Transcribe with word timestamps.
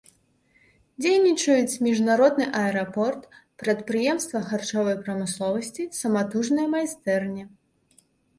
Дзейнічаюць 1.01 1.79
міжнародны 1.87 2.47
аэрапорт, 2.61 3.21
прадпрыемствы 3.65 4.37
харчовай 4.49 4.95
прамысловасці, 5.03 5.83
саматужныя 6.01 6.67
майстэрні. 6.75 7.43